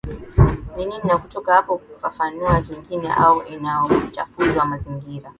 ni 0.77 0.85
nini 0.85 1.03
na 1.07 1.17
kutoka 1.17 1.53
hapo 1.53 1.81
fafanua 2.01 2.61
zingine 2.61 3.11
au 3.13 3.41
aina 3.41 3.87
za 3.87 3.97
uchafuzi 4.07 4.57
wa 4.57 4.65
mazingira 4.65 5.29